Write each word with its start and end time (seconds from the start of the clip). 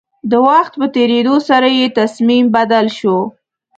د 0.31 0.33
وخت 0.47 0.73
په 0.79 0.87
تېرېدو 0.95 1.35
سره 1.49 1.67
يې 1.77 1.85
تصميم 1.99 2.45
بدل 2.55 2.85
شو. 2.97 3.17